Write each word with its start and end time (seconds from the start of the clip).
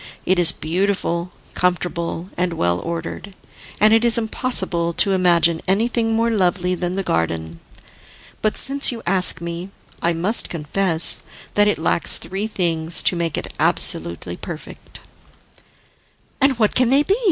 It 0.25 0.39
is 0.39 0.51
beautiful, 0.51 1.31
comfortable 1.53 2.31
and 2.35 2.53
well 2.53 2.79
ordered, 2.79 3.35
and 3.79 3.93
it 3.93 4.03
is 4.03 4.17
impossible 4.17 4.93
to 4.93 5.11
imagine 5.11 5.61
anything 5.67 6.15
more 6.15 6.31
lovely 6.31 6.73
than 6.73 6.95
the 6.95 7.03
garden. 7.03 7.59
But 8.41 8.57
since 8.57 8.91
you 8.91 9.03
ask 9.05 9.41
me, 9.41 9.69
I 10.01 10.13
must 10.13 10.49
confess 10.49 11.21
that 11.53 11.67
it 11.67 11.77
lacks 11.77 12.17
three 12.17 12.47
things 12.47 13.03
to 13.03 13.15
make 13.15 13.37
it 13.37 13.53
absolutely 13.59 14.35
perfect." 14.35 15.01
"And 16.41 16.57
what 16.57 16.73
can 16.73 16.89
they 16.89 17.03
be?" 17.03 17.15